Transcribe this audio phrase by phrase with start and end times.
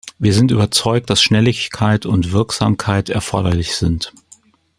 [0.17, 4.11] Wir sind überzeugt, dass Schnelligkeit und Wirksamkeit erforderlich sind.